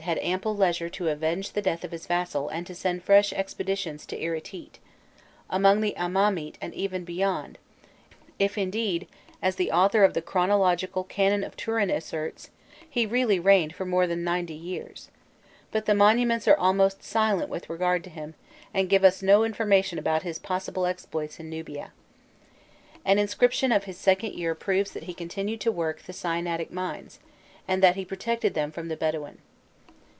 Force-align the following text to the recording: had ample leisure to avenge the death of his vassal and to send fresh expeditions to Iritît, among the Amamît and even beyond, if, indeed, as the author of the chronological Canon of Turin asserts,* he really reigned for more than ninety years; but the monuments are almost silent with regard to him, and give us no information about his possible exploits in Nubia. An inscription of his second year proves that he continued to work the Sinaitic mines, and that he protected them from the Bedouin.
had 0.01 0.17
ample 0.23 0.57
leisure 0.57 0.89
to 0.89 1.09
avenge 1.09 1.51
the 1.51 1.61
death 1.61 1.83
of 1.83 1.91
his 1.91 2.07
vassal 2.07 2.49
and 2.49 2.65
to 2.65 2.73
send 2.73 3.03
fresh 3.03 3.31
expeditions 3.33 4.03
to 4.03 4.19
Iritît, 4.19 4.79
among 5.47 5.81
the 5.81 5.93
Amamît 5.95 6.55
and 6.59 6.73
even 6.73 7.05
beyond, 7.05 7.59
if, 8.39 8.57
indeed, 8.57 9.07
as 9.43 9.57
the 9.57 9.71
author 9.71 10.03
of 10.03 10.15
the 10.15 10.21
chronological 10.23 11.03
Canon 11.03 11.43
of 11.43 11.55
Turin 11.55 11.91
asserts,* 11.91 12.49
he 12.89 13.05
really 13.05 13.39
reigned 13.39 13.75
for 13.75 13.85
more 13.85 14.07
than 14.07 14.23
ninety 14.23 14.55
years; 14.55 15.09
but 15.69 15.85
the 15.85 15.93
monuments 15.93 16.47
are 16.47 16.57
almost 16.57 17.03
silent 17.03 17.47
with 17.51 17.69
regard 17.69 18.03
to 18.03 18.09
him, 18.09 18.33
and 18.73 18.89
give 18.89 19.03
us 19.03 19.21
no 19.21 19.43
information 19.43 19.99
about 19.99 20.23
his 20.23 20.39
possible 20.39 20.87
exploits 20.87 21.39
in 21.39 21.47
Nubia. 21.47 21.91
An 23.05 23.19
inscription 23.19 23.71
of 23.71 23.83
his 23.83 23.99
second 23.99 24.33
year 24.33 24.55
proves 24.55 24.93
that 24.93 25.03
he 25.03 25.13
continued 25.13 25.61
to 25.61 25.71
work 25.71 26.01
the 26.01 26.11
Sinaitic 26.11 26.71
mines, 26.71 27.19
and 27.67 27.83
that 27.83 27.95
he 27.95 28.03
protected 28.03 28.55
them 28.55 28.71
from 28.71 28.87
the 28.87 28.97
Bedouin. 28.97 29.37